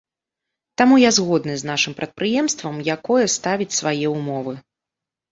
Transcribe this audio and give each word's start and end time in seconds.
Таму 0.81 0.95
я 1.01 1.09
згодны 1.17 1.57
з 1.61 1.67
нашым 1.71 1.93
прадпрыемствам, 1.99 2.79
якое 2.93 3.25
ставіць 3.35 3.77
свае 3.81 4.07
ўмовы. 4.15 4.53